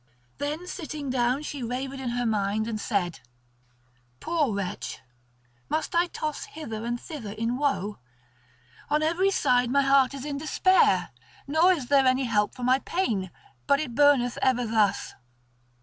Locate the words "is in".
10.15-10.39